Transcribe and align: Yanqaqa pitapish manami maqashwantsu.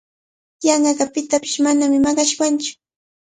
Yanqaqa 0.67 1.05
pitapish 1.13 1.57
manami 1.63 1.97
maqashwantsu. 2.05 2.71